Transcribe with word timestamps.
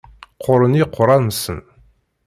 Qquren 0.41 0.73
yiqerra-nsen. 0.79 1.59